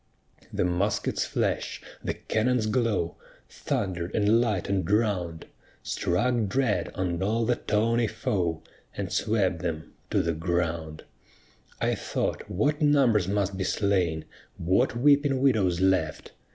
The 0.51 0.65
musket's 0.65 1.25
flash, 1.27 1.79
the 2.03 2.15
cannon's 2.15 2.65
glow, 2.65 3.17
Thunder'd 3.47 4.15
and 4.15 4.41
lighten'd 4.41 4.89
round, 4.89 5.45
Struck 5.83 6.47
dread 6.47 6.89
on 6.95 7.21
all 7.21 7.45
the 7.45 7.57
tawny 7.57 8.07
foe, 8.07 8.63
And 8.97 9.11
swept 9.13 9.59
them 9.59 9.93
to 10.09 10.23
the 10.23 10.33
ground. 10.33 11.03
I 11.79 11.93
thought 11.93 12.49
what 12.49 12.81
numbers 12.81 13.27
must 13.27 13.55
be 13.57 13.63
slain, 13.63 14.25
What 14.57 14.97
weeping 14.97 15.39
widows 15.39 15.81
left! 15.81 16.31